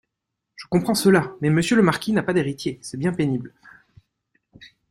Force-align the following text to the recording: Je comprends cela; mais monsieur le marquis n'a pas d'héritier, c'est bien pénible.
Je 0.55 0.65
comprends 0.67 0.95
cela; 0.95 1.35
mais 1.41 1.51
monsieur 1.51 1.75
le 1.75 1.83
marquis 1.83 2.11
n'a 2.11 2.23
pas 2.23 2.33
d'héritier, 2.33 2.79
c'est 2.81 2.97
bien 2.97 3.13
pénible. 3.13 3.53